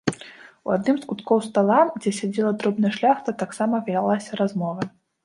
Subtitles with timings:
[0.67, 4.89] У адным з куткоў стала, дзе сядзела дробная шляхта, таксама вялася размова.